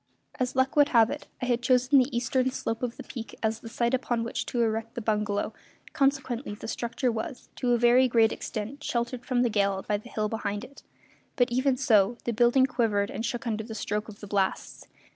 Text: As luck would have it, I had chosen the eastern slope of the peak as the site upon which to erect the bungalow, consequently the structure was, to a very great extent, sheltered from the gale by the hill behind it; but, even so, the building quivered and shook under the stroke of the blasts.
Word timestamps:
As 0.39 0.55
luck 0.55 0.75
would 0.75 0.89
have 0.89 1.11
it, 1.11 1.27
I 1.43 1.45
had 1.45 1.61
chosen 1.61 1.99
the 1.99 2.17
eastern 2.17 2.49
slope 2.49 2.81
of 2.81 2.97
the 2.97 3.03
peak 3.03 3.37
as 3.43 3.59
the 3.59 3.69
site 3.69 3.93
upon 3.93 4.23
which 4.23 4.47
to 4.47 4.59
erect 4.63 4.95
the 4.95 4.99
bungalow, 5.01 5.53
consequently 5.93 6.55
the 6.55 6.67
structure 6.67 7.11
was, 7.11 7.49
to 7.57 7.73
a 7.73 7.77
very 7.77 8.07
great 8.07 8.31
extent, 8.31 8.83
sheltered 8.83 9.23
from 9.23 9.43
the 9.43 9.49
gale 9.51 9.85
by 9.87 9.97
the 9.97 10.09
hill 10.09 10.27
behind 10.27 10.63
it; 10.63 10.81
but, 11.35 11.51
even 11.51 11.77
so, 11.77 12.17
the 12.23 12.33
building 12.33 12.65
quivered 12.65 13.11
and 13.11 13.27
shook 13.27 13.45
under 13.45 13.63
the 13.63 13.75
stroke 13.75 14.09
of 14.09 14.21
the 14.21 14.27
blasts. 14.27 14.87